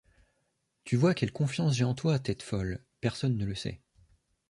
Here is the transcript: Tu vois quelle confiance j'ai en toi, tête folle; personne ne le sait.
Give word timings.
Tu 0.83 0.95
vois 0.95 1.13
quelle 1.13 1.31
confiance 1.31 1.75
j'ai 1.75 1.83
en 1.83 1.93
toi, 1.93 2.17
tête 2.17 2.41
folle; 2.41 2.83
personne 3.01 3.37
ne 3.37 3.45
le 3.45 3.53
sait. 3.53 3.83